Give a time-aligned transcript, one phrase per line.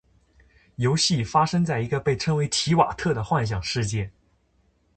[0.77, 4.11] 游戏发生在一个被称作「提瓦特」的幻想世界。